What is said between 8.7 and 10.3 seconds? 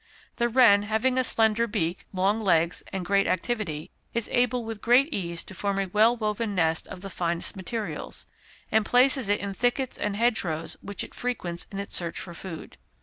and places it in thickets and